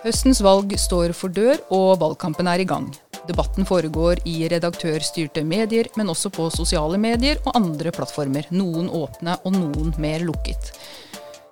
[0.00, 2.86] Høstens valg står for dør, og valgkampen er i gang.
[3.28, 8.48] Debatten foregår i redaktørstyrte medier, men også på sosiale medier og andre plattformer.
[8.48, 10.70] Noen åpne og noen mer lukket.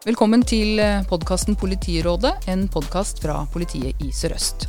[0.07, 0.81] Velkommen til
[1.11, 4.65] podkasten Politirådet, en podkast fra politiet i Sør-Øst.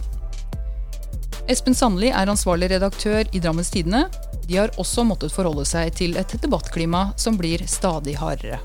[1.48, 4.10] Espen Sandli er ansvarlig redaktør i Drammens Tidende.
[4.44, 8.60] De har også måttet forholde seg til et debattklima som blir stadig hardere.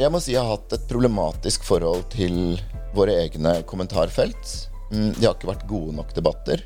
[0.00, 2.56] Jeg må si jeg har hatt et problematisk forhold til
[2.94, 4.70] våre egne kommentarfelt.
[4.92, 6.62] Mm, de har ikke vært gode nok debatter.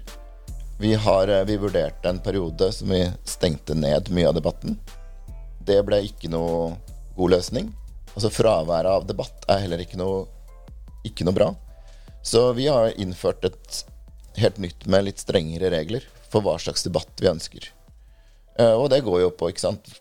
[0.80, 4.78] Vi, har, eh, vi vurderte en periode som vi stengte ned mye av debatten.
[5.64, 6.74] Det ble ikke noe
[7.16, 7.70] god løsning.
[8.14, 10.24] Altså Fraværet av debatt er heller ikke noe,
[11.06, 11.50] ikke noe bra.
[12.24, 13.84] Så vi har innført et
[14.40, 17.68] helt nytt med litt strengere regler for hva slags debatt vi ønsker.
[18.58, 19.92] Eh, og det går jo på ikke sant,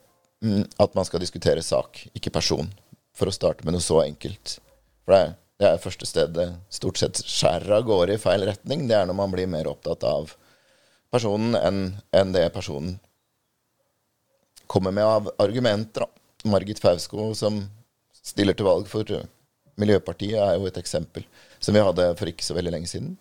[0.43, 2.71] mm, at man skal diskutere sak, ikke person.
[3.13, 4.57] For å starte med noe så enkelt.
[5.05, 8.45] For det er det er første stedet det stort sett skjærer av gårde i feil
[8.47, 8.87] retning.
[8.89, 10.33] Det er når man blir mer opptatt av
[11.13, 11.83] personen enn,
[12.15, 12.97] enn det personen
[14.67, 16.07] kommer med av argumenter.
[16.07, 16.49] Da.
[16.49, 17.61] Margit Fausko, som
[18.17, 19.07] stiller til valg for
[19.79, 21.23] Miljøpartiet, er jo et eksempel
[21.63, 23.13] som vi hadde for ikke så veldig lenge siden.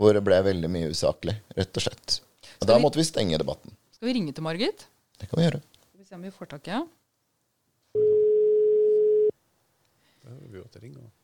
[0.00, 2.20] Hvor det ble veldig mye usaklig, rett og slett.
[2.60, 3.76] Og Da måtte vi stenge debatten.
[3.94, 4.88] Skal vi ringe til Margit?
[5.20, 5.60] Det kan vi gjøre.
[5.84, 6.88] Skal vi se om vi får tak i henne.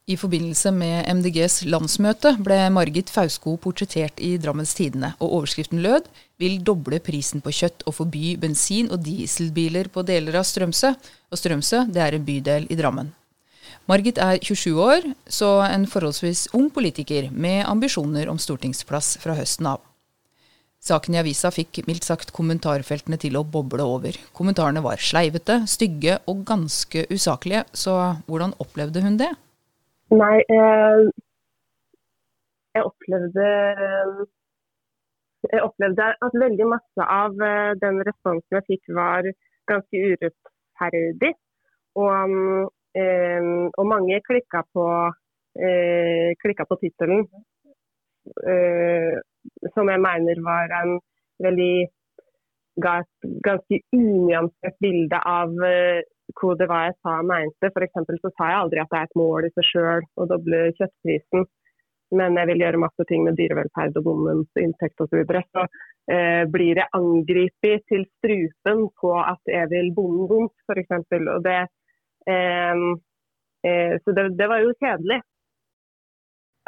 [0.07, 6.05] I forbindelse med MDGs landsmøte ble Margit Fausko portrettert i Drammens Tidende, og overskriften lød
[6.39, 10.95] 'Vil doble prisen på kjøtt og forby bensin- og dieselbiler på deler av Strømsø'.
[11.33, 13.11] Og Strømsø det er en bydel i Drammen.
[13.89, 19.67] Margit er 27 år, så en forholdsvis ung politiker med ambisjoner om stortingsplass fra høsten
[19.67, 19.81] av.
[20.81, 24.15] Saken i avisa fikk mildt sagt kommentarfeltene til å boble over.
[24.33, 29.35] Kommentarene var sleivete, stygge og ganske usaklige, så hvordan opplevde hun det?
[30.15, 31.09] Nei, eh,
[32.77, 33.47] jeg opplevde
[35.51, 39.27] jeg opplevde at veldig masse av eh, den responsen jeg fikk var
[39.67, 41.33] ganske urettferdig.
[41.99, 42.37] Og,
[42.95, 44.87] eh, og mange klikka på,
[46.43, 47.23] klikka på tittelen,
[49.73, 50.99] som jeg mener var en
[51.41, 51.87] veldig
[52.85, 55.57] ga et ganske unyansert bilde av
[56.37, 57.71] hva det var jeg sa og mente.
[57.71, 58.01] F.eks.
[58.23, 61.47] så sa jeg aldri at det er et mål i seg sjøl å doble kjøttprisen.
[62.15, 65.11] Men jeg vil gjøre masse ting med dyrevelferd og bondens inntekt osv.
[65.11, 65.43] Så, videre.
[65.51, 65.65] så
[66.15, 70.93] eh, blir jeg angrepet til strupen på at jeg vil bonden vondt, f.eks.
[71.19, 71.59] Og det,
[72.31, 72.85] eh,
[73.67, 75.19] eh, så det, det, var jo kjedelig.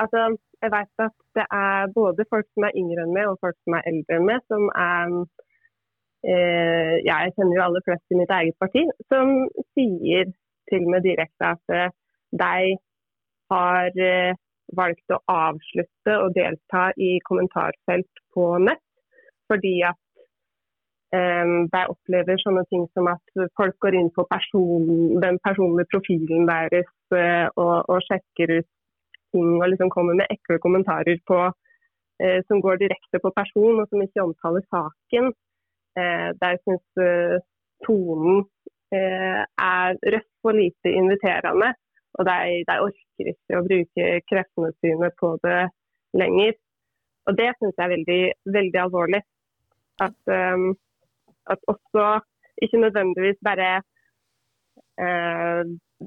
[0.02, 0.24] Altså,
[0.62, 3.78] jeg vet at det er både folk som er yngre enn meg og folk som
[3.78, 5.14] er eldre enn meg, som er
[6.28, 9.30] jeg kjenner jo aller flest i mitt eget parti, som
[9.76, 10.28] sier
[10.70, 11.94] til meg direkte at eh,
[12.42, 12.76] de
[13.52, 14.36] har eh,
[14.76, 18.84] valgt å avslutte å delta i kommentarfelt på nett,
[19.48, 20.00] fordi at
[21.16, 24.90] eh, de opplever sånne ting som at folk går inn på person,
[25.24, 28.70] den personlige profilen deres eh, og, og, sjekker ut
[29.32, 31.40] ting og liksom kommer med ekle kommentarer på,
[32.24, 35.32] eh, som går direkte på person og som ikke omtaler saken.
[35.97, 37.37] Eh, der jeg syns eh,
[37.87, 38.43] tonen
[38.93, 41.72] eh, er røff og lite inviterende.
[42.19, 42.38] Og de,
[42.69, 45.60] de, orker ikke å bruke kreftene sine på det
[46.19, 46.56] lenger.
[47.28, 48.22] Og det syns jeg er veldig,
[48.56, 49.22] veldig alvorlig.
[50.06, 50.71] At, um,
[51.50, 52.06] at, også
[52.62, 53.70] ikke nødvendigvis bare
[55.03, 55.62] uh,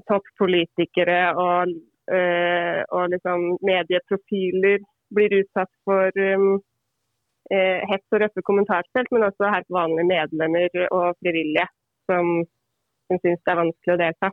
[0.08, 1.74] toppolitikere og,
[2.16, 4.80] uh, og liksom medieprofiler
[5.16, 6.62] blir utsatt for um,
[7.52, 11.66] hets og røffe kommentarfelt, men også helt vanlige medlemmer og frivillige
[12.08, 12.30] som,
[13.08, 14.32] som syns det er vanskelig å delta.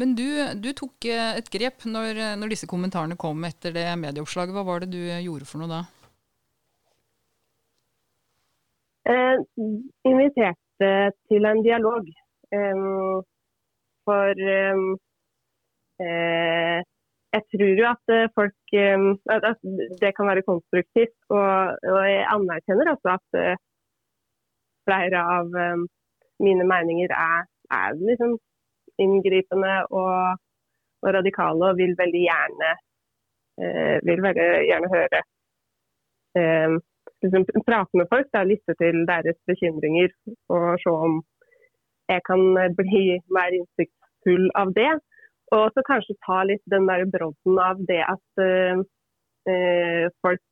[0.00, 4.54] Men du, du tok eh, et grep når, når, disse kommentarene kom etter det medieoppslaget.
[4.56, 5.82] Hva var det du gjorde for noe da?
[9.12, 9.36] Eh,
[10.08, 10.90] inviterte
[11.28, 12.08] til en dialog.
[12.56, 12.86] Eh,
[14.08, 14.86] for eh,
[16.02, 16.80] eh
[17.32, 19.04] jeg tror jo at eh, folk eh,
[19.36, 19.60] at
[20.02, 21.16] det kan være konstruktivt.
[21.36, 21.52] Og,
[21.94, 23.56] og jeg anerkjenner også at eh,
[24.86, 25.58] flere av
[26.42, 27.44] mine meninger er,
[27.80, 28.32] er liksom
[29.02, 30.40] inngripende og,
[31.02, 32.72] og, radikale, og vil veldig gjerne
[34.08, 35.20] vil veldig gjerne høre
[37.22, 40.08] liksom, prate med folk, lytte til deres bekymringer
[40.56, 41.18] og se om
[42.10, 42.42] jeg kan
[42.80, 43.04] bli
[43.36, 44.90] mer innsiktsfull av det.
[45.52, 48.80] Og så kanskje ta litt den der brodden av det at uh,
[50.24, 50.44] folk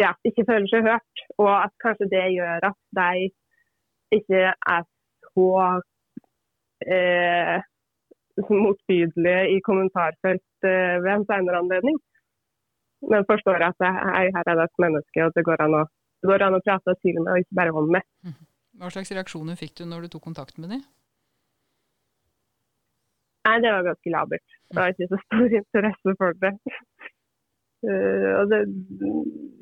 [0.00, 1.24] ja, ikke føler seg hørt.
[1.38, 3.28] Og at kanskje det gjør at de
[4.18, 4.86] ikke er
[5.30, 5.50] så
[6.90, 7.56] uh,
[8.50, 12.00] motbydelige i kommentarfelt uh, ved en senere anledning.
[13.10, 13.90] Men forstår at det,
[14.34, 15.86] her er det et menneske, og det går an å,
[16.28, 18.04] går an å prate til med, og ikke bare om med.
[18.26, 18.46] Mhm.
[18.80, 20.82] Hva slags reaksjoner fikk du når du tok kontakt med dem?
[23.50, 24.46] Nei, det var ganske labert.
[24.70, 26.52] Det var ikke så stor interesse for det.
[27.88, 28.60] Uh, og det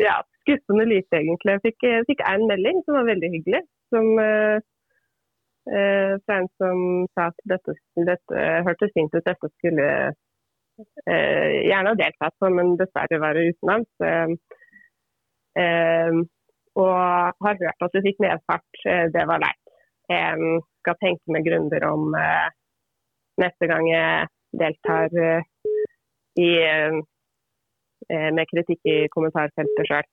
[0.03, 1.55] ja, skuffende lite, egentlig.
[1.55, 3.63] Jeg fikk, jeg fikk en melding som var veldig hyggelig.
[3.95, 4.59] Som, uh,
[5.73, 6.83] uh, fra en som
[7.15, 7.77] sa at dette,
[8.11, 9.91] dette hørtes fint ut, dette skulle
[11.09, 13.89] gjerne ha deltatt på, men dessverre være utenlands.
[16.79, 16.93] og
[17.47, 18.83] har hørt at du fikk nedfart,
[19.17, 19.73] det var leit.
[20.07, 22.15] Um, skal tenke meg grundig om
[23.39, 25.15] neste gang jeg deltar
[26.39, 26.51] i
[28.09, 30.07] Eh, med kritikk i kommentarfeltet sjøl.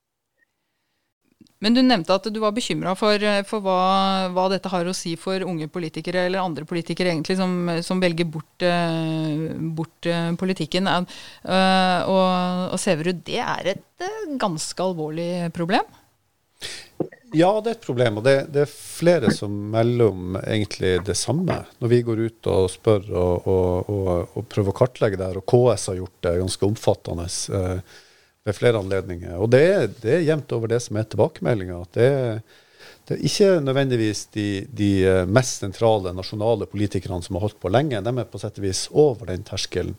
[1.64, 4.96] Men du nevnte at du var bekymra for, eh, for hva, hva, dette har å
[4.96, 10.10] si for unge politikere, eller andre politikere egentlig, som, som velger bort, eh, bort
[10.42, 10.90] politikken.
[10.92, 14.10] Og, og Severud, det er et
[14.42, 15.88] ganske alvorlig problem?
[17.36, 18.20] Ja, det er et problem.
[18.20, 21.58] Og det, det, er flere som melder om egentlig det samme.
[21.84, 25.40] Når vi går ut og spør og, og, og, og prøver å kartlegge det her,
[25.42, 27.28] og KS har gjort det ganske omfattende
[27.60, 27.98] eh,
[28.46, 29.36] ved flere anledninger.
[29.42, 29.66] Og det
[30.04, 31.82] det er jevnt over det som er tilbakemeldinga.
[31.98, 32.10] Det,
[33.10, 34.92] det, er ikke nødvendigvis de, de,
[35.28, 38.04] mest sentrale nasjonale politikerne som har holdt på lenge.
[38.06, 39.98] De er på sett og vis over den terskelen.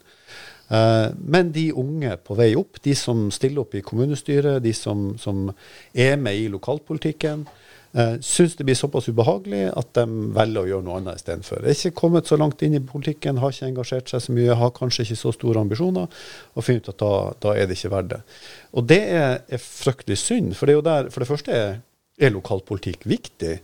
[0.68, 5.12] Eh, men de unge på vei opp, de som stiller opp i kommunestyret, de som,
[5.20, 5.46] som
[5.94, 7.46] er med i lokalpolitikken,
[7.96, 10.04] uh, syns det blir såpass ubehagelig at de
[10.36, 11.62] velger å gjøre noe annet istedenfor.
[11.62, 14.74] Er ikke kommet så langt inn i politikken, har ikke engasjert seg så mye, har
[14.76, 16.10] kanskje ikke så store ambisjoner,
[16.54, 17.12] og finner ut at da,
[17.46, 18.20] da er det ikke verdt det.
[18.76, 21.80] Og det er, er, fryktelig synd, for det er der, for det første er,
[22.18, 23.58] er lokalpolitikk viktig.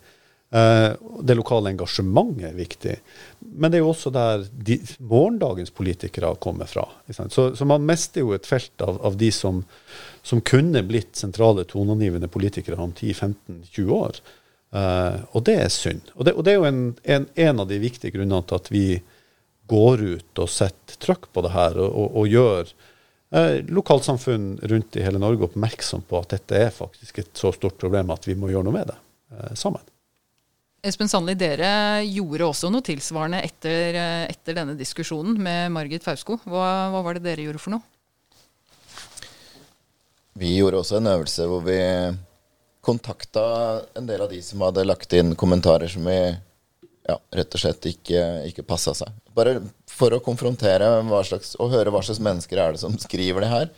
[0.53, 0.93] Uh,
[1.25, 2.95] det lokale engasjementet er viktig.
[3.41, 6.85] Men det er jo også der de, morgendagens politikere kommer fra.
[7.09, 9.63] Så, så, man mister jo et felt av, av de som,
[10.21, 14.21] som, kunne blitt sentrale toneangivende politikere om 10-15-20 år.
[14.77, 16.13] Uh, og det er synd.
[16.19, 16.83] Og det, og det er jo en,
[17.17, 18.87] en, en, av de viktige grunnene til at vi
[19.73, 22.75] går ut og setter trøkk på det her, og, og, og gjør
[23.33, 27.79] eh, lokalsamfunn rundt i hele Norge oppmerksom på at dette er faktisk et så stort
[27.81, 28.99] problem at vi må gjøre noe med det
[29.57, 29.81] sammen.
[30.83, 33.95] Espen Sandli, dere gjorde også noe tilsvarende etter,
[34.27, 36.41] etter denne diskusjonen med Margit Fausko.
[36.43, 37.85] Hva, hva, var det dere gjorde for noe?
[40.43, 41.77] Vi gjorde også en øvelse hvor vi
[42.83, 43.45] kontakta
[43.95, 47.87] en del av de som hadde lagt inn kommentarer som vi ja, rett og slett
[47.87, 49.13] ikke, ikke passa seg.
[49.39, 50.89] Bare for å konfrontere
[51.29, 53.71] slags, og høre hva slags mennesker er det som skriver det her.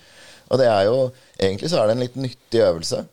[0.49, 3.05] Og det er jo, Egentlig så er det en litt nyttig øvelse.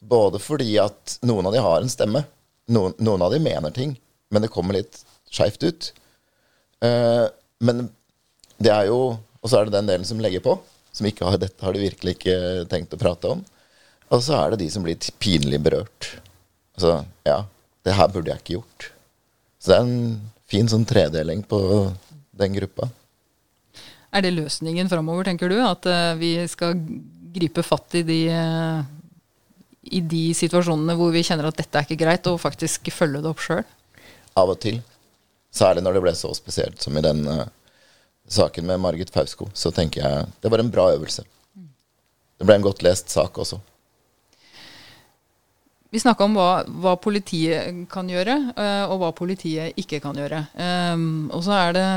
[0.00, 2.24] Både fordi at noen av de har en stemme
[2.72, 3.96] noen, noen, av de mener ting,
[4.32, 5.02] men det kommer litt
[5.32, 5.90] skeivt ut.
[6.84, 7.26] Uh,
[7.64, 7.88] men
[8.60, 10.54] det er jo Og så er det den delen som legger på,
[10.94, 12.36] som ikke har dette har de virkelig ikke
[12.70, 13.42] tenkt å prate om.
[14.08, 16.14] Og så er det de som blir pinlig berørt.
[16.78, 16.94] Altså,
[17.28, 17.42] ja,
[17.84, 18.86] det her burde jeg ikke gjort.
[19.60, 20.14] Så det er en
[20.48, 21.60] fin sånn tredeling på
[22.40, 22.88] den gruppa.
[24.14, 25.58] Er det løsningen framover, tenker du?
[25.60, 26.78] At uh, vi skal
[27.34, 28.80] gripe fatt i de uh,
[29.92, 33.30] i de situasjonene hvor vi kjenner at dette er ikke greit, og faktisk følge det
[33.30, 33.64] opp sjøl?
[34.38, 34.80] Av og til.
[35.54, 37.44] Særlig når det ble så spesielt som i den uh,
[38.26, 39.50] saken med Margit Fausko.
[39.54, 41.26] Så tenker jeg det var en bra øvelse.
[42.34, 43.60] Det ble en godt lest sak også.
[45.94, 50.40] Vi snakka om hva, hva, politiet kan gjøre, uh, og hva politiet ikke kan gjøre.
[50.58, 51.88] Um, og så er det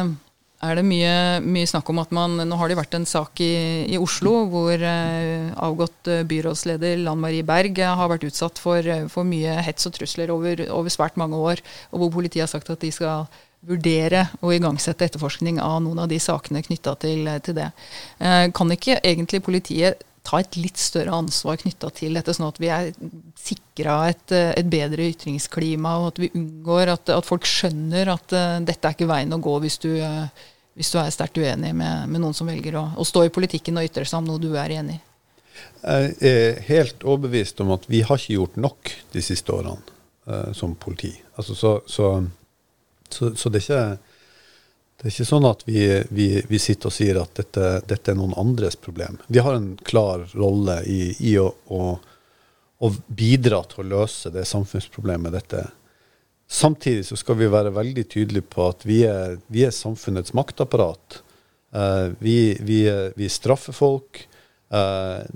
[0.65, 1.13] er det mye,
[1.45, 4.73] mye, snakk om at man Nå har det vært en sak i, i Oslo hvor
[4.73, 9.59] eh, avgått eh, byrådsleder Lan Marie Berg eh, har vært utsatt for, eh, for mye
[9.67, 11.61] hets og trusler over, over, svært mange år,
[11.91, 13.27] og hvor politiet har sagt at de skal
[13.67, 17.69] vurdere å igangsette etterforskning av noen av de sakene knytta til, til, det.
[18.17, 22.59] Eh, kan ikke egentlig politiet ta et litt større ansvar knytta til dette, sånn at
[22.59, 22.91] vi er
[23.39, 28.59] sikra et, et, bedre ytringsklima, og at vi unngår at, at folk skjønner at uh,
[28.65, 30.27] dette er ikke veien å gå hvis du, uh,
[30.75, 33.79] hvis du er sterkt uenig med, med noen som velger å, å, stå i politikken
[33.79, 35.03] og ytre seg om noe du er enig i?
[35.57, 39.79] Jeg er helt overbevist om at vi har ikke gjort nok de siste årene
[40.27, 41.13] uh, som politi.
[41.39, 42.11] Altså, så, så,
[43.09, 44.06] så, så det er ikke
[44.97, 48.17] det er ikke sånn at vi, vi, vi sitter og sier at dette, dette, er
[48.17, 49.19] noen andres problem.
[49.29, 51.81] Vi har en klar rolle i, i å, å,
[52.81, 55.69] å, bidra til å løse det samfunnsproblemet dette er.
[56.49, 61.21] Samtidig så skal vi være veldig tydelige på at vi er, vi er samfunnets maktapparat.
[61.75, 64.23] Uh, vi, straffer folk.
[64.73, 65.27] Uh,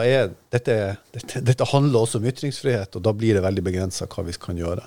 [0.00, 0.76] er, dette,
[1.12, 4.56] dette, dette, handler også om ytringsfrihet, og da blir det veldig begrensa hva vi kan
[4.56, 4.86] gjøre.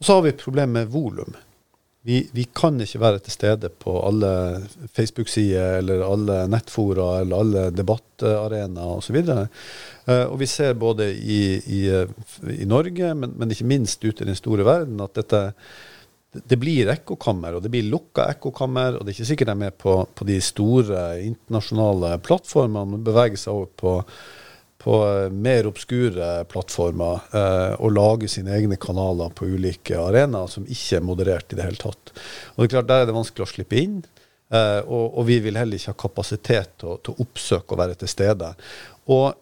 [0.00, 1.38] Og så har vi et problem med volum.
[2.02, 4.30] Vi, vi, kan ikke være til stede på alle
[4.96, 9.20] Facebook-sider eller alle nettfora eller alle debattarenaer osv.
[9.20, 11.82] Uh, og vi ser både i, i,
[12.56, 15.44] i Norge, men, men, ikke minst ute i den store verden, at dette
[16.30, 18.96] det blir ekkokammer, og det blir lukka ekkokammer.
[18.96, 23.02] Og det er ikke sikkert de er med på, på de store internasjonale plattformene, men
[23.06, 23.96] beveger seg over på,
[24.80, 24.96] på
[25.32, 31.04] mer obskure plattformer eh, og lage sine egne kanaler på ulike arenaer som ikke er
[31.04, 32.14] moderert i det hele tatt.
[32.54, 34.00] Og det er klart, Der er det vanskelig å slippe inn.
[34.50, 37.98] Eh, og, og, vi vil heller ikke ha kapasitet til, til å oppsøke og være
[38.00, 38.54] til stede.
[39.12, 39.36] Og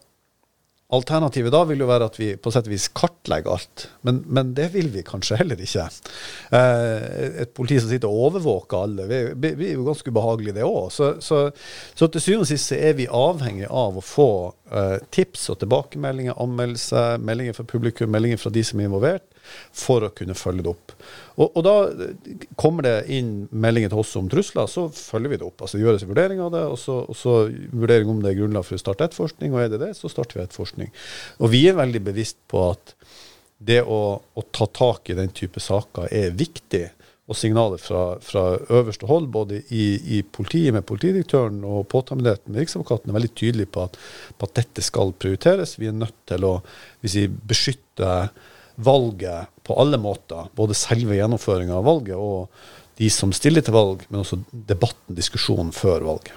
[0.88, 4.54] Alternativet da vil jo være at vi på sett og vis kartlegger alt, men, men,
[4.56, 5.84] det vil vi kanskje heller ikke.
[6.56, 10.88] Eh, et politi som sitter og overvåker alle, er jo ganske ubehagelige det òg.
[10.94, 11.42] Så, så,
[11.92, 14.30] så, til syvende og sist er vi avhengig av å få
[14.72, 19.28] eh, tips og tilbakemeldinger, anmeldelser, meldinger fra publikum, meldinger fra de som er involvert,
[19.74, 20.94] for å kunne følge det opp.
[21.38, 22.08] Og, og, da
[22.58, 25.64] kommer det inn meldinger til oss om trusler, så følger vi det opp.
[25.64, 27.38] Altså gjøres en vurdering av det, og så, og så
[27.72, 30.40] vurdering om det er grunnlag for å starte etterforskning, og er det det, så starter
[30.40, 30.92] vi etterforskning.
[31.42, 32.94] Og vi er veldig bevisst på at
[33.58, 36.86] det å, å ta tak i den type saker er viktig.
[37.28, 39.86] Og signaler fra, fra øverste hold, både i,
[40.16, 43.98] i, politiet med politidirektøren og påtalemyndigheten med Riksadvokaten, er veldig tydelige på at,
[44.38, 45.76] på at, dette skal prioriteres.
[45.76, 46.54] Vi er nødt til å
[47.04, 48.14] si, beskytte
[48.78, 50.50] valget på alle måter.
[50.56, 52.48] Både selve gjennomføringa av valget og
[52.98, 56.34] de som stiller til valg, men også debatten, diskusjonen før valget.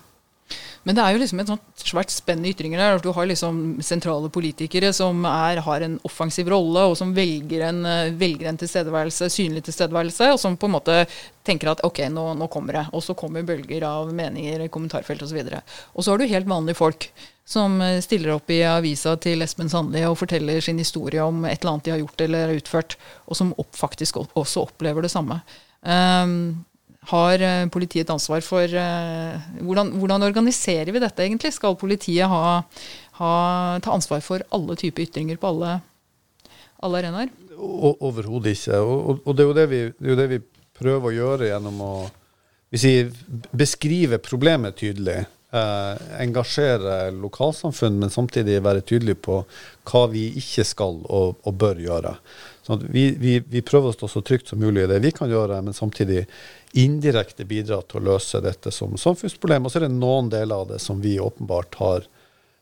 [0.82, 3.02] Men det er jo liksom et sånt svært spenn i ytringer der.
[3.04, 7.84] Du har liksom sentrale politikere som er, har en offensiv rolle, og som velger en,
[8.18, 10.98] velger en, tilstedeværelse, synlig tilstedeværelse, og som på en måte
[11.46, 12.86] tenker at ok, nå, nå kommer det.
[12.98, 15.44] Og så kommer bølger av meninger, kommentarfelt osv.
[15.44, 15.62] Og, så
[15.94, 17.12] og så har du helt vanlige folk
[17.51, 21.75] som stiller opp i avisa til Espen Sandli og forteller sin historie om et eller
[21.75, 25.41] annet de har gjort eller utført, og som opp, faktisk også opplever det samme.
[25.81, 26.63] Um,
[27.10, 31.53] har eh, politiet et ansvar for uh, hvordan, hvordan, organiserer vi dette egentlig?
[31.55, 32.62] Skal politiet ha,
[33.17, 33.31] ha,
[33.81, 35.79] ta ansvar for alle typer ytringer på alle,
[36.86, 37.34] alle arenaer?
[37.58, 38.77] Overhodet ikke.
[38.86, 40.41] Og, og, det, er vi, det, er jo det vi,
[40.81, 41.91] prøver å gjøre gjennom å
[42.74, 42.93] si,
[43.53, 45.20] beskrive problemet tydelig.
[45.51, 49.41] Uh, engasjere lokalsamfunn, men samtidig være tydelig på
[49.89, 52.13] hva vi ikke skal og, og bør gjøre.
[52.63, 55.27] Sånn vi, vi, vi, prøver å stå så trygt som mulig i det vi kan
[55.27, 56.24] gjøre, men samtidig
[56.79, 59.67] indirekte bidra til å løse dette som samfunnsproblem.
[59.67, 62.08] Og så er det noen deler av det som vi åpenbart har,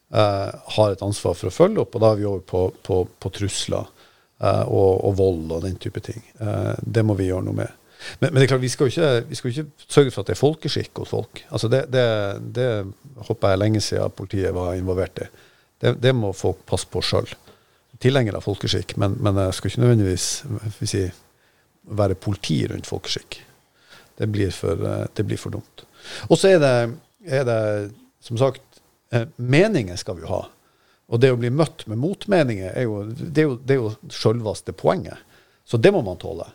[0.10, 3.04] eh, har et ansvar for å følge opp, og da er vi over på, på,
[3.22, 3.86] på trusler
[4.40, 6.22] Eh, og, og, vold og den type ting.
[6.40, 7.79] Uh, det må vi gjøre noe med.
[8.20, 11.02] Men, men, det er klart, vi skal, ikke, ikke sørge for at det er folkeskikk
[11.02, 11.44] hos folk.
[11.52, 12.06] Altså det, det,
[12.56, 12.70] det
[13.28, 15.28] håper jeg lenge siden politiet var involvert i.
[15.80, 17.28] Det, det må folk passe på sjøl.
[18.00, 20.28] Tilhenger av folkeskikk, men, men jeg skal ikke nødvendigvis
[20.88, 21.04] si,
[22.00, 23.42] være politi rundt folkeskikk.
[24.20, 25.84] Det blir for, eh, det blir for dumt.
[26.30, 26.64] Og så er
[27.26, 27.92] er det,
[28.24, 28.64] som sagt,
[29.12, 30.46] eh, meninger skal vi jo ha.
[31.10, 33.94] Og det å bli møtt med motmeninger er jo, det er jo, det er jo
[34.14, 35.18] selveste poenget.
[35.66, 36.46] Så det må man tåle.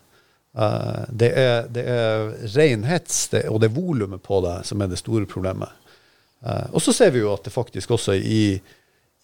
[0.55, 4.91] Uh, det, er, det er ren det, og det er volumet på det som er
[4.93, 5.73] det store problemet.
[6.47, 8.61] Uh, og så ser vi jo at det faktisk også i,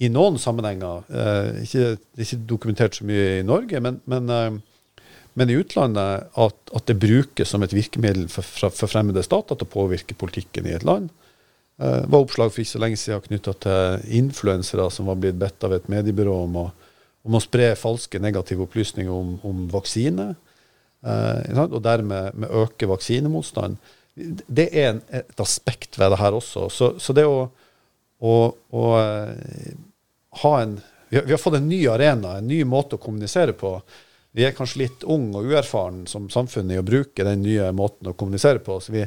[0.03, 4.63] i noen sammenhenger uh, ikke, Det er ikke dokumentert så mye i Norge, men, men
[5.39, 9.69] men i utlandet at, at, det brukes som et virkemiddel for, for, fremmede stater til
[9.69, 11.07] å påvirke politikken i et land.
[11.79, 15.63] Det var oppslag for ikke så lenge siden knytta til influensere som var blitt bedt
[15.65, 16.65] av et mediebyrå om å,
[17.23, 20.33] om å spre falske negative opplysninger om, om vaksine,
[21.01, 23.79] og dermed med øke vaksinemotstand.
[24.15, 26.69] Det er en, et aspekt ved det her også.
[26.69, 27.47] Så, så det å,
[28.21, 29.71] å, å uh,
[30.43, 30.81] ha en
[31.11, 33.73] vi har, vi har fått en ny arena, en ny måte å kommunisere på
[34.33, 38.13] vi er kanskje litt ung og uerfaren som samfunn i å bruke den nye måten
[38.13, 38.79] å kommunisere på.
[38.89, 39.03] vi,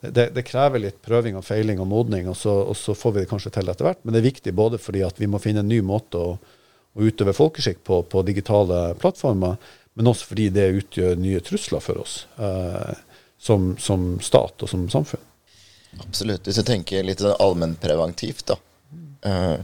[0.00, 3.22] det, det, krever litt prøving og feiling og modning, og så, og så, får vi
[3.22, 4.02] det kanskje til etter hvert.
[4.02, 6.34] Men det er viktig både fordi at vi må finne en ny måte å,
[6.94, 9.62] å utøve folkeskikk på på digitale plattformer,
[9.94, 12.94] men også fordi det utgjør nye trusler for oss eh,
[13.38, 15.22] som, som, stat og som samfunn.
[16.02, 16.46] Absolutt.
[16.46, 18.56] Hvis du tenker litt sånn allmennpreventivt, da.
[19.24, 19.60] Eh,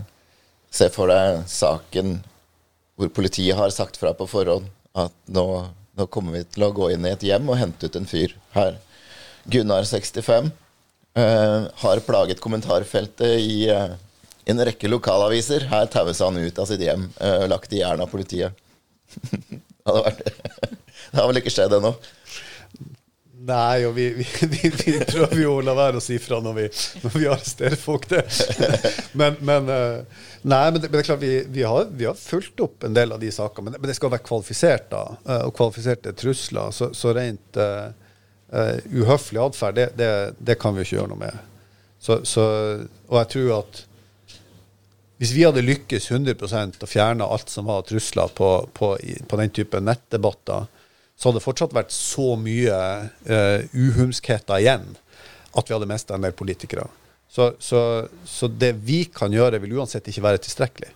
[0.71, 2.21] se for deg saken
[3.01, 4.69] hvor politiet har sagt fra på forhånd
[5.01, 5.47] at nå,
[5.97, 8.37] nå, kommer vi til å gå inn i et hjem og hente ut en fyr
[8.55, 8.77] her.
[9.51, 10.51] Gunnar, 65,
[11.17, 13.97] eh, har plaget kommentarfeltet i eh,
[14.51, 15.67] en rekke lokalaviser.
[15.73, 18.53] Her taues han ut av sitt hjem, eh, lagt i jern av politiet.
[19.85, 20.25] det hadde vært
[21.11, 21.95] Det har vel ikke skjedd ennå?
[23.41, 26.57] Nei, og vi, vi, vi, vi, prøver jo å la være å si fra når
[26.59, 26.67] vi,
[27.05, 28.25] når vi arresterer folk, det.
[29.21, 32.85] Men, men, eh, nei, men, det, men det er klart vi, har, har, fulgt opp
[32.87, 33.71] en del av de sakene.
[33.71, 35.03] Men, men det skal være kvalifisert, da.
[35.25, 36.71] Eh, og kvalifiserte trusler.
[36.77, 37.91] Så, så rent uh,
[38.93, 41.41] uhøflig atferd, det, det, det, kan vi ikke gjøre noe med.
[42.01, 42.45] Så, så,
[43.11, 43.83] og jeg tror at
[45.21, 48.95] hvis vi hadde lykkes 100% å fjerne alt som var trusler på, på,
[49.29, 50.65] på, den type nettdebatter,
[51.12, 52.79] så hadde det fortsatt vært så mye
[53.29, 54.87] uh, uhumskheter igjen
[55.53, 56.87] at vi hadde mista en del politikere.
[57.29, 57.83] Så, så,
[58.25, 60.89] så, det vi kan gjøre, vil uansett ikke være tilstrekkelig.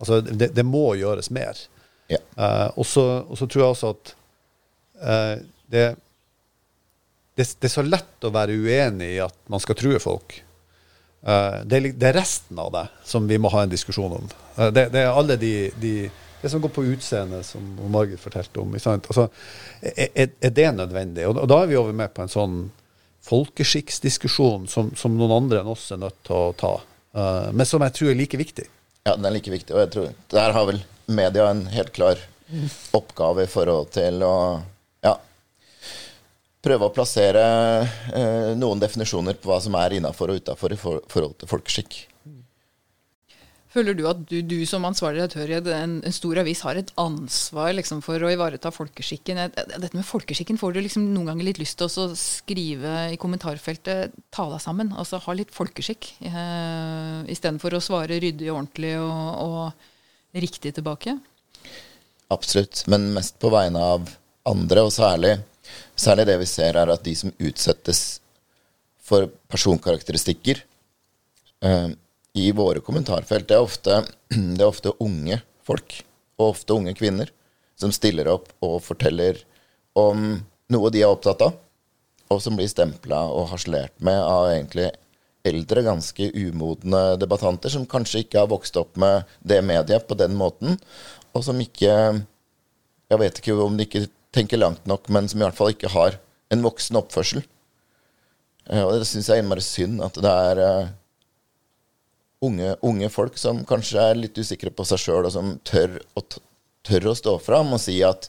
[0.00, 1.60] Altså, det, det må gjøres mer.
[2.08, 2.22] Ja.
[2.38, 3.04] Uh, og så
[3.44, 4.14] tror jeg også at
[5.04, 5.36] uh,
[5.68, 5.84] det,
[7.36, 10.40] det, det, er så lett å være uenig i at man skal true folk.
[11.22, 14.28] Uh, det, er resten av det som vi må ha en diskusjon om.
[14.56, 16.10] Uh, det, det, er alle de, de,
[16.42, 17.62] Det som går på utseendet, som
[17.94, 18.74] Margit fortalte om.
[18.74, 19.28] Altså,
[19.80, 21.28] er, er, det nødvendig?
[21.30, 22.56] Og, da er vi over med på en sånn
[23.22, 26.72] folkeskikksdiskusjon som, som, noen andre enn oss er nødt til å ta.
[27.14, 28.66] Uh, men som jeg tror er like viktig.
[29.06, 29.76] Ja, den er like viktig.
[29.76, 32.18] Og jeg tror der har vel media en helt klar
[32.92, 34.34] oppgave i forhold til å
[36.62, 37.42] prøve å plassere
[38.14, 42.00] eh, noen definisjoner på hva som er innafor og utafor i for, forhold til folkeskikk.
[43.72, 46.90] Føler du at du, du som ansvarlig redaktør i en, en, stor avis har et
[47.00, 49.40] ansvar liksom, for å ivareta folkeskikken?
[49.48, 54.12] Dette med folkeskikken får du liksom noen ganger litt lyst til å skrive i kommentarfeltet
[54.28, 59.40] 'ta deg sammen', altså ha litt folkeskikk, eh, istedenfor å svare ryddig og ordentlig og,
[59.46, 61.16] og riktig tilbake?
[62.32, 64.12] Absolutt, men mest på vegne av
[64.52, 65.38] andre, og særlig
[65.98, 68.20] Særlig det vi ser, er at de som utsettes
[69.02, 70.62] for personkarakteristikker
[71.64, 71.88] eh,
[72.38, 74.00] i våre kommentarfelt, det er, ofte,
[74.56, 75.98] det er ofte unge folk,
[76.40, 77.30] og ofte unge kvinner,
[77.78, 79.40] som stiller opp og forteller
[79.98, 80.40] om
[80.72, 81.56] noe de er opptatt av,
[82.32, 84.88] og som blir stempla og harselert med av egentlig
[85.46, 90.36] eldre, ganske umodne debattanter som kanskje ikke har vokst opp med det mediet på den
[90.38, 90.78] måten,
[91.32, 92.22] og som ikke
[93.12, 95.92] Jeg vet ikke om de ikke tenker langt nok, men som i hvert fall ikke
[95.92, 96.18] har
[96.52, 97.44] en voksen oppførsel.
[98.70, 100.92] Uh, og det syns jeg er innmari synd, at det er uh,
[102.46, 106.24] unge, unge, folk som kanskje er litt usikre på seg sjøl, og som tør å,
[106.86, 108.28] tør å, stå fram og si at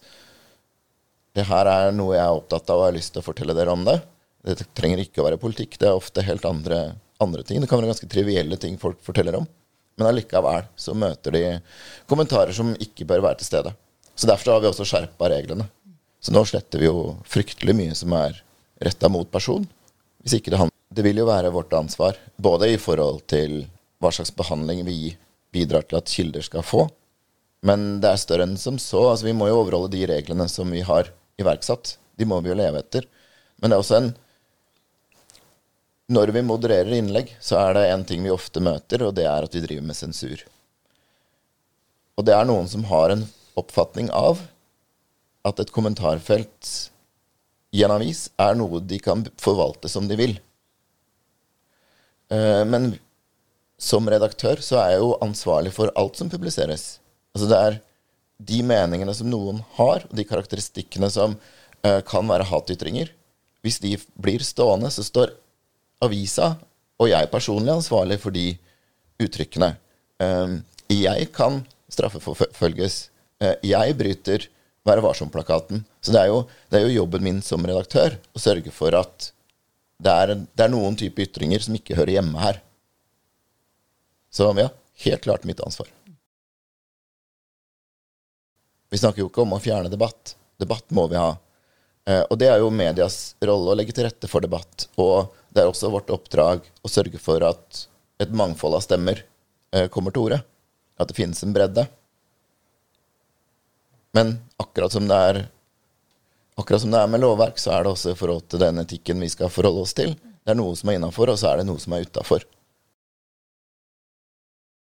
[1.34, 3.74] det her er noe jeg er opptatt av og har lyst til å fortelle dere
[3.74, 3.98] om det.
[4.44, 6.82] Det trenger ikke å være politikk, det er ofte helt andre,
[7.24, 7.62] andre ting.
[7.62, 9.48] Det kan være ganske trivielle ting folk forteller om.
[9.98, 11.44] Men allikevel så møter de
[12.10, 13.74] kommentarer som ikke bør være til stede.
[14.14, 15.66] Så derfor har vi også skjerpa reglene.
[16.24, 18.38] Så nå sletter vi jo fryktelig mye som er
[18.84, 19.66] retta mot person.
[20.24, 23.64] Hvis ikke det handler Det vil jo være vårt ansvar, både i forhold til
[24.00, 25.16] hva slags behandling vi
[25.52, 26.84] bidrar til at kilder skal få,
[27.66, 29.02] men det er større enn som så.
[29.10, 31.10] Altså, vi må jo overholde de reglene som vi har
[31.40, 31.96] iverksatt.
[32.20, 33.08] De må vi jo leve etter.
[33.58, 34.14] Men det er også en
[36.14, 39.46] Når vi modererer innlegg, så er det en ting vi ofte møter, og det er
[39.48, 40.44] at vi driver med sensur.
[42.20, 43.24] Og det er noen som har en
[43.58, 44.44] oppfatning av
[45.44, 46.74] at et kommentarfelt
[47.74, 50.38] i en avis er noe de kan forvalte som de vil.
[52.32, 52.94] Eh, men
[53.82, 56.98] som redaktør så er jeg jo ansvarlig for alt som publiseres.
[57.34, 57.80] Altså det er
[58.44, 63.12] de meningene som noen har, og de karakteristikkene som uh, kan være hatytringer.
[63.64, 65.34] Hvis de blir stående, så står
[66.04, 66.56] avisa
[67.02, 68.54] og jeg personlig ansvarlig for de
[69.24, 69.74] uttrykkene.
[70.22, 70.60] Uh,
[70.92, 73.08] jeg kan straffeforfølges.
[73.66, 74.46] Jeg bryter
[74.88, 75.84] være varsom-plakaten.
[76.02, 79.32] Så det er, jo, det er, jo, jobben min som redaktør å sørge for at
[80.04, 82.60] det er, det er noen type ytringer som ikke hører hjemme her.
[84.34, 84.70] Så ja,
[85.06, 85.88] helt klart mitt ansvar.
[88.92, 90.36] Vi snakker jo ikke om å fjerne debatt.
[90.62, 91.32] Debatt må vi ha.
[92.10, 94.88] Eh, og det er jo medias rolle å legge til rette for debatt.
[95.02, 97.86] Og det er også vårt oppdrag å sørge for at
[98.22, 99.24] et mangfold av stemmer
[99.74, 100.42] eh, kommer til orde.
[101.00, 101.88] At det finnes en bredde.
[104.14, 105.44] Men akkurat som det er
[106.60, 109.24] akkurat som det er med lovverk, så er det også i forhold til den etikken
[109.24, 110.14] vi skal forholde oss til.
[110.14, 112.46] Det er noe som er innafor, og så er det noe som er utafor.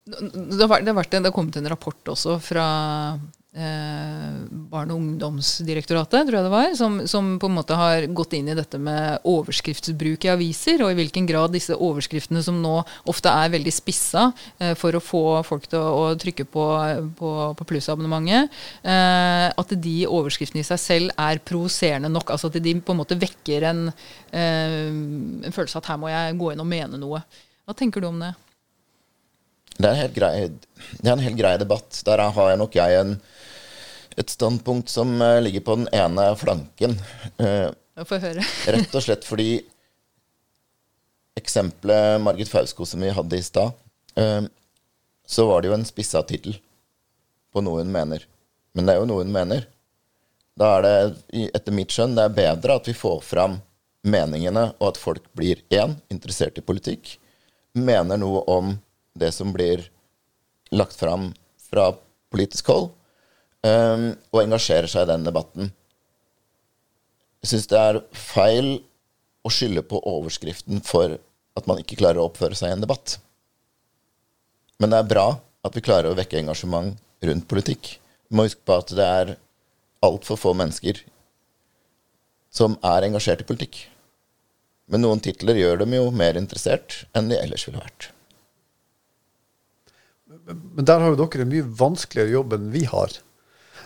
[0.08, 2.66] Det har, kommet en rapport også fra
[3.48, 8.50] Barne- og ungdomsdirektoratet, tror jeg det var, som, som, på en måte har gått inn
[8.52, 12.74] i dette med overskriftsbruk i aviser, og i hvilken grad disse overskriftene som nå
[13.08, 14.26] ofte er veldig spissa
[14.60, 16.66] eh, for å få folk til å, å trykke på,
[17.18, 18.52] på, på plussabonnementet,
[18.84, 22.34] eh, at de overskriftene i seg selv er provoserende nok.
[22.36, 23.86] Altså at de på en måte vekker en,
[24.28, 24.92] eh,
[25.48, 27.24] en følelse av at her må jeg gå inn og mene noe.
[27.64, 28.34] Hva tenker du om det?
[29.78, 30.30] Det er, en helt grei,
[31.00, 32.02] det er en helt grei debatt.
[32.04, 33.18] Der har jeg nok jeg en
[34.18, 36.96] et standpunkt som uh, ligger på den ene flanken.
[37.38, 37.70] Uh,
[38.06, 38.44] Få høre.
[38.74, 39.50] rett og slett fordi
[41.38, 43.74] eksempelet Margit Fausko som vi hadde i stad,
[44.18, 44.42] uh,
[45.26, 46.58] så var det jo en spissa tittel
[47.52, 48.24] på noe hun mener.
[48.74, 49.66] Men det er jo noe hun mener.
[50.58, 53.60] Da er det, etter mitt skjønn, det er bedre at vi får fram
[54.08, 57.16] meningene, og at folk blir én, interessert i politikk,
[57.78, 58.74] mener noe om
[59.18, 59.84] det som blir
[60.74, 61.30] lagt fram
[61.68, 61.92] fra
[62.32, 62.90] politisk hold,
[63.66, 65.72] um, og engasjerer seg i den debatten.
[67.42, 68.70] Jeg syns det er feil
[69.46, 71.16] å skylde på overskriften for
[71.58, 73.16] at man ikke klarer å oppføre seg i en debatt.
[74.78, 75.28] Men det er bra
[75.66, 77.96] at vi klarer å vekke engasjement rundt politikk.
[78.28, 79.36] Vi må huske på at det er
[80.04, 81.00] altfor få mennesker
[82.54, 83.80] som er engasjert i politikk.
[84.88, 88.10] Men noen titler gjør dem jo mer interessert enn de ellers ville vært.
[90.48, 93.18] Men der har jo dere en mye vanskeligere jobb enn vi har.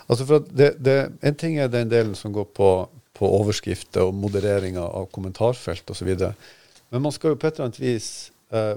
[0.09, 2.71] Altså for det, det, En ting er den delen som går på,
[3.17, 6.11] på overskrifter og modereringer av kommentarfelt osv.
[6.93, 8.09] Men man skal jo på et eller annet vis
[8.53, 8.75] eh,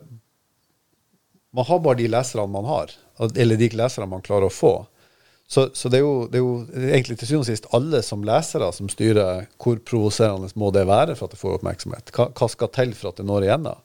[1.56, 2.92] Man har bare de leserne man har,
[3.36, 4.76] eller de leserne man klarer å få.
[5.48, 8.24] Så, så det, er jo, det, er jo, egentlig til syvende og sist alle som
[8.26, 12.10] lesere som styrer hvor provoserende må det være for at det får oppmerksomhet.
[12.16, 13.84] Hva, hva skal til for at det når igjennom?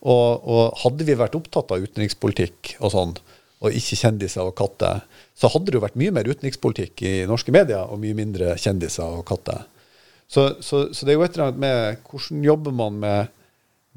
[0.00, 3.14] Og, og, hadde vi vært opptatt av utenrikspolitikk og sånn,
[3.60, 5.04] og ikke kjendiser og katter,
[5.40, 9.20] så hadde det jo vært mye mer utenrikspolitikk i norske medier og mye mindre kjendiser
[9.20, 9.64] og katter.
[10.30, 13.30] Så, så, så det er jo et eller annet med hvordan jobber man med,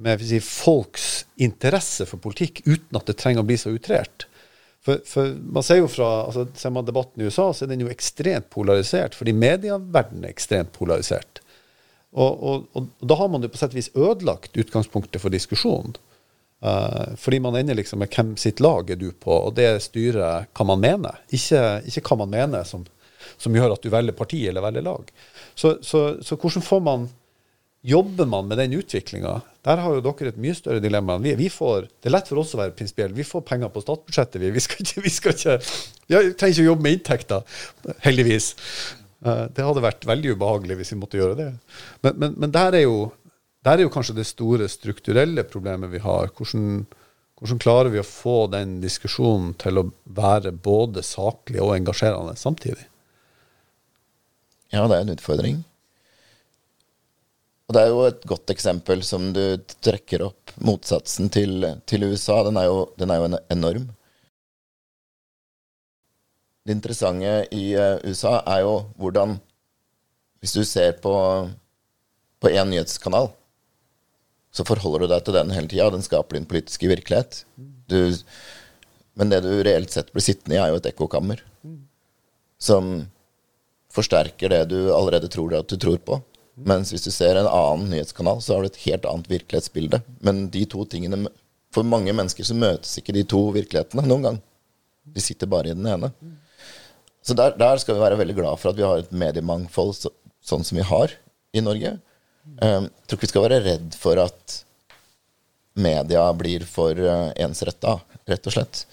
[0.02, 1.10] med si, folks
[1.44, 4.26] interesse for politikk uten at det trenger å bli så utrert.
[4.84, 7.86] For, for, man ser jo fra, altså, Ser man debatten i USA, så er den
[7.86, 11.44] jo ekstremt polarisert, fordi medieverdenen er ekstremt polarisert.
[12.14, 15.96] Og, og, og, da har man jo på sett og vis ødelagt utgangspunktet for diskusjonen.
[16.64, 20.48] Uh, fordi man ender liksom med hvem sitt lag er du på, og det styrer
[20.48, 21.20] hva man mener.
[21.36, 22.86] Ikke, ikke hva man mener som,
[23.36, 25.12] som, gjør at du velger parti eller velger lag.
[25.56, 27.12] Så, så, så hvordan får man
[27.84, 29.42] Jobber man med den utviklinga?
[29.68, 31.34] Der har jo dere et mye større dilemma enn vi.
[31.36, 33.12] vi får, det er lett for oss å være prinsipielle.
[33.18, 34.40] Vi får penger på statsbudsjettet.
[34.40, 35.58] Vi, vi skal ikke, vi skal ikke,
[36.08, 37.60] vi trenger ikke å jobbe med inntekter,
[38.06, 38.48] heldigvis.
[39.24, 41.50] Eh, det hadde vært veldig ubehagelig hvis vi måtte gjøre det.
[42.06, 42.98] Men, men, men der, er jo,
[43.64, 46.32] der, er jo, kanskje det store strukturelle problemet vi har.
[46.36, 46.84] Hvordan,
[47.40, 52.90] hvordan, klarer vi å få den diskusjonen til å være både saklig og engasjerende samtidig?
[54.74, 55.64] Ja, det er en utfordring.
[57.70, 59.44] Og det er jo et godt eksempel som du
[59.86, 60.52] trekker opp.
[60.60, 63.88] Motsatsen til, til USA, den er, jo, den er jo enorm.
[66.64, 69.40] Det interessante i eh, USA er jo hvordan
[70.44, 71.12] Hvis du ser på
[72.44, 73.30] på én nyhetskanal,
[74.54, 77.42] så forholder du deg til den hele tida, og den skaper din politiske virkelighet.
[77.90, 78.14] Du,
[79.18, 81.42] men det du reelt sett blir sittende i, er jo et ekkokammer.
[82.62, 82.94] Som
[83.94, 86.20] forsterker det du allerede tror at du tror på.
[86.54, 90.04] Mens hvis du ser en annen nyhetskanal, så har du et helt annet virkelighetsbilde.
[90.22, 91.26] Men de to tingene
[91.74, 94.36] For mange mennesker så møtes ikke de to virkelighetene noen gang.
[95.10, 96.12] De sitter bare i den ene.
[97.26, 100.12] Så der, der, skal vi være veldig glad for at vi har et mediemangfold så,
[100.46, 101.16] sånn som vi har
[101.56, 101.96] i Norge.
[102.44, 104.58] Jeg tror ikke vi skal være redd for at
[105.74, 107.98] media blir for uh, ensretta,
[108.30, 108.84] rett og slett.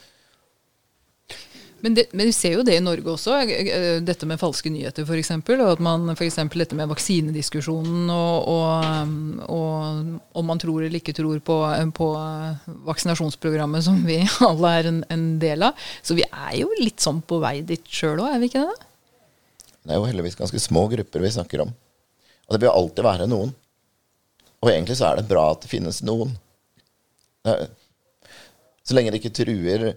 [1.81, 4.69] Men, det, men, vi ser jo det i Norge også, eh, eh, dette med falske
[4.73, 5.31] nyheter f.eks.
[5.33, 6.37] Og at man f.eks.
[6.53, 11.57] dette med vaksinediskusjonen og, og, og, om man tror eller ikke tror på,
[11.97, 12.11] på,
[12.91, 15.89] vaksinasjonsprogrammet som vi alle er en, en, del av.
[16.05, 18.89] Så vi er jo litt sånn på vei dit sjøl òg, er vi ikke det?
[19.81, 21.73] Det er jo heldigvis ganske små grupper vi snakker om.
[22.51, 23.53] Og det vil alltid være noen.
[24.61, 26.35] Og egentlig så er det bra at det finnes noen.
[27.47, 29.93] Så lenge det ikke truer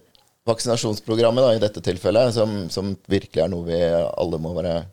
[0.47, 4.83] vaksinasjonsprogrammet da, i dette tilfellet, som, som, virkelig er noe vi alle må være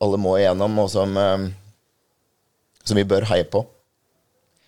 [0.00, 1.42] Alle må igjennom, og som, eh,
[2.88, 3.60] som vi bør heie på.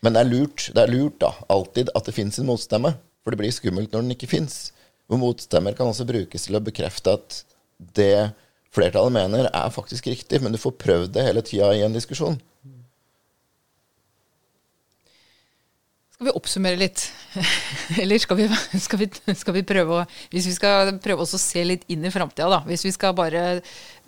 [0.04, 2.90] Men det er lurt, det er lurt da, alltid at det fins en motstemme.
[3.22, 4.58] For det blir skummelt når den ikke fins.
[5.08, 7.38] Og motstemmer kan også brukes til å bekrefte at
[7.96, 8.32] det
[8.72, 12.38] flertallet mener, er faktisk riktig, men du får prøvd det hele tida i en diskusjon.
[16.22, 17.08] Skal vi oppsummere litt?
[18.02, 18.44] Eller skal vi,
[18.78, 22.12] skal, vi, skal vi, prøve å Hvis vi skal prøve å se litt inn i
[22.14, 22.60] framtida, da.
[22.68, 23.58] Hvis vi skal bare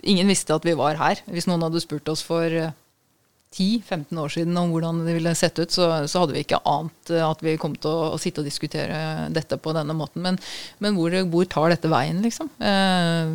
[0.07, 1.25] Ingen visste at vi var her.
[1.27, 5.59] Hvis noen hadde spurt oss for 10-15 eh, år siden om hvordan det ville sett
[5.59, 8.43] ut, så, så, hadde vi ikke ant eh, at vi kom til å, å sitte
[8.43, 10.23] og diskutere dette på denne måten.
[10.23, 10.39] Men,
[10.85, 12.51] men hvor, hvor, tar dette veien, liksom?
[12.63, 13.35] Eh,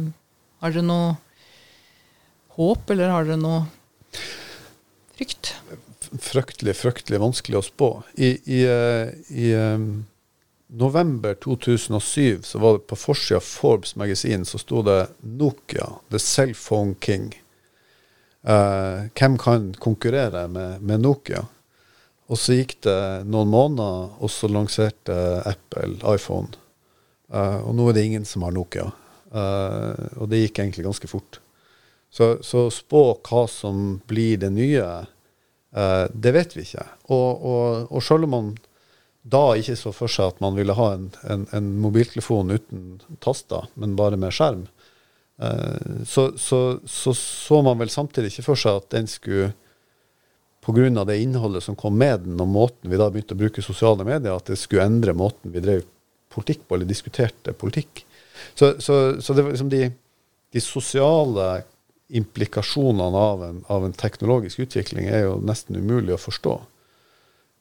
[0.60, 1.16] har dere noe
[2.60, 3.64] håp, eller har dere noe
[5.16, 5.54] frykt?
[6.18, 7.90] fryktelig, fryktelig vanskelig å spå.
[8.16, 10.06] I, i, eh, i um,
[10.68, 16.20] november 2007 så var det på forsida av Forbes Magasin så sto det Nokia, the
[16.20, 17.34] cell phone king.
[18.48, 21.44] Uh, hvem kan konkurrere med, med, Nokia?
[22.30, 25.16] Og så gikk det noen måneder, og så lanserte
[25.50, 26.54] Apple iPhone.
[27.30, 28.90] Uh, og nå er det ingen som har Nokia.
[29.30, 31.40] Uh, og det gikk egentlig ganske fort.
[32.10, 34.88] Så, så spå hva som blir det nye,
[35.78, 36.86] uh, det vet vi ikke.
[37.14, 38.50] Og, og, og selv om man
[39.30, 42.84] da ikke så for seg at man ville ha en, en, en mobiltelefon uten
[43.22, 44.66] taster, men bare med skjerm,
[45.44, 49.52] uh, så, så, så, så man vel samtidig ikke for seg at den skulle
[50.66, 51.06] pga.
[51.06, 54.34] det innholdet som kom med den, og måten vi da begynte å bruke sosiale medier,
[54.34, 55.86] at det skulle endre måten vi drev
[56.34, 58.06] politikk på, eller diskuterte politikk.
[58.54, 59.88] Så, så, så det var liksom de,
[60.54, 61.50] de sosiale
[62.10, 66.56] implikasjonene av en, av en, teknologisk utvikling er jo nesten umulig å forstå.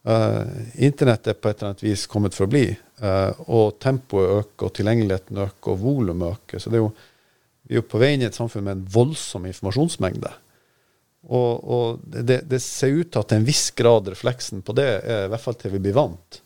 [0.08, 0.48] Uh,
[0.80, 2.64] Internett er på et eller annet vis kommet for å bli,
[3.02, 6.62] uh, og tempoet øker, og tilgjengeligheten øker, og volumet øker.
[6.62, 6.92] Så det er jo,
[7.68, 10.32] vi er jo på vei inn i et samfunn med en voldsom informasjonsmengde.
[11.28, 15.26] Og, og det, det, ser ut til at en viss grad refleksen på det, er,
[15.26, 16.40] i hvert fall til vi blir vant,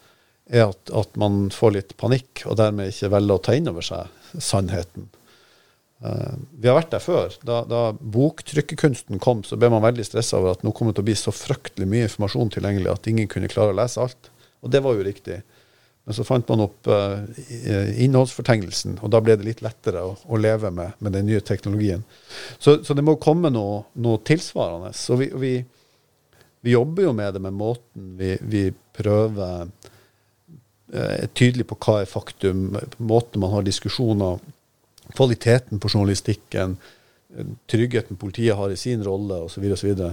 [0.51, 3.87] er at, at, man får litt panikk, og dermed ikke velger å ta inn over
[3.87, 5.09] seg sannheten.
[6.03, 7.35] Uh, vi har vært der før.
[7.47, 11.07] Da, da boktrykkekunsten kom, så ble man veldig stressa over at nå kommer det til
[11.07, 14.33] å bli så fryktelig mye informasjon tilgjengelig at ingen kunne klare å lese alt.
[14.63, 15.43] Og det var jo riktig.
[16.03, 17.23] Men så fant man opp uh,
[18.03, 22.03] innholdsfortegnelsen, og da ble det litt lettere å, å leve med, med, den nye teknologien.
[22.59, 24.91] Så, så det må komme noe, noe tilsvarende.
[24.99, 25.53] Så vi, vi,
[26.67, 28.65] vi, jobber jo med det med måten vi, vi
[28.99, 29.71] prøver
[30.95, 34.43] uh, tydelig på hva er faktum, måten man har diskusjoner,
[35.13, 36.77] kvaliteten på journalistikken,
[37.71, 39.65] tryggheten politiet har i sin rolle osv.
[39.73, 40.05] osv.